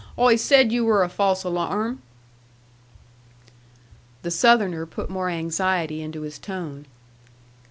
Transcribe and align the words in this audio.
Always 0.17 0.43
said 0.43 0.71
you 0.71 0.83
were 0.83 1.03
a 1.03 1.09
false 1.09 1.43
alarm." 1.43 2.01
The 4.23 4.31
Southerner 4.31 4.87
put 4.87 5.11
more 5.11 5.29
anxiety 5.29 6.01
into 6.01 6.21
his 6.21 6.39
tone. 6.39 6.87